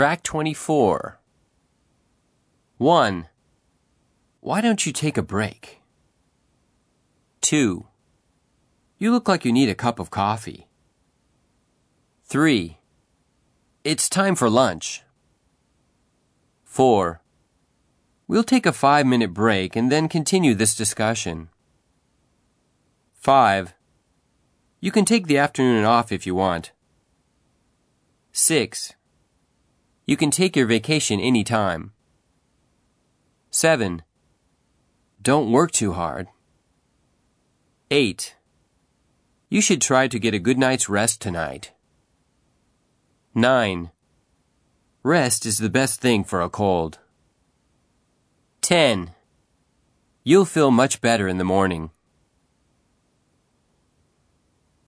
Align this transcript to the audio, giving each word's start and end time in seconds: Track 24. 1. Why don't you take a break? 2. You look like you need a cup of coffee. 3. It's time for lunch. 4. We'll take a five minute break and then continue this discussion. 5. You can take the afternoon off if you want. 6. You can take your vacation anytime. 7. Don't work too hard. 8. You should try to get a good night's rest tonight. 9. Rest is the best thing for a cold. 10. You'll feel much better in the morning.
Track 0.00 0.22
24. 0.22 1.20
1. 2.78 3.28
Why 4.40 4.60
don't 4.62 4.86
you 4.86 4.94
take 4.94 5.18
a 5.18 5.22
break? 5.22 5.82
2. 7.42 7.86
You 8.96 9.12
look 9.12 9.28
like 9.28 9.44
you 9.44 9.52
need 9.52 9.68
a 9.68 9.74
cup 9.74 9.98
of 9.98 10.08
coffee. 10.08 10.68
3. 12.24 12.78
It's 13.84 14.08
time 14.08 14.34
for 14.36 14.48
lunch. 14.48 15.02
4. 16.64 17.20
We'll 18.26 18.42
take 18.42 18.64
a 18.64 18.72
five 18.72 19.04
minute 19.04 19.34
break 19.34 19.76
and 19.76 19.92
then 19.92 20.08
continue 20.08 20.54
this 20.54 20.74
discussion. 20.74 21.50
5. 23.16 23.74
You 24.80 24.90
can 24.90 25.04
take 25.04 25.26
the 25.26 25.36
afternoon 25.36 25.84
off 25.84 26.10
if 26.10 26.26
you 26.26 26.34
want. 26.34 26.72
6. 28.32 28.94
You 30.10 30.16
can 30.16 30.32
take 30.32 30.56
your 30.56 30.66
vacation 30.66 31.20
anytime. 31.20 31.92
7. 33.52 34.02
Don't 35.22 35.52
work 35.52 35.70
too 35.70 35.92
hard. 35.92 36.26
8. 37.92 38.34
You 39.50 39.60
should 39.60 39.80
try 39.80 40.08
to 40.08 40.18
get 40.18 40.34
a 40.34 40.40
good 40.40 40.58
night's 40.58 40.88
rest 40.88 41.20
tonight. 41.20 41.70
9. 43.36 43.92
Rest 45.04 45.46
is 45.46 45.58
the 45.58 45.70
best 45.70 46.00
thing 46.00 46.24
for 46.24 46.40
a 46.40 46.50
cold. 46.50 46.98
10. 48.62 49.12
You'll 50.24 50.44
feel 50.44 50.72
much 50.72 51.00
better 51.00 51.28
in 51.28 51.38
the 51.38 51.44
morning. 51.44 51.92